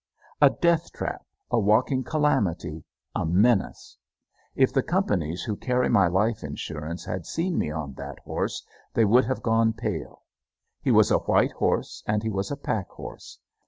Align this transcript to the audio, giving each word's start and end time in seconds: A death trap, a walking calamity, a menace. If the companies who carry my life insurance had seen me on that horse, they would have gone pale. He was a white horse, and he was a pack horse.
A 0.41 0.49
death 0.49 0.91
trap, 0.91 1.27
a 1.51 1.59
walking 1.59 2.03
calamity, 2.03 2.85
a 3.13 3.23
menace. 3.23 3.99
If 4.55 4.73
the 4.73 4.81
companies 4.81 5.43
who 5.43 5.55
carry 5.55 5.89
my 5.89 6.07
life 6.07 6.43
insurance 6.43 7.05
had 7.05 7.27
seen 7.27 7.55
me 7.55 7.69
on 7.69 7.93
that 7.99 8.17
horse, 8.25 8.65
they 8.95 9.05
would 9.05 9.25
have 9.25 9.43
gone 9.43 9.73
pale. 9.73 10.23
He 10.81 10.89
was 10.89 11.11
a 11.11 11.19
white 11.19 11.51
horse, 11.51 12.01
and 12.07 12.23
he 12.23 12.31
was 12.31 12.49
a 12.49 12.57
pack 12.57 12.87
horse. 12.89 13.37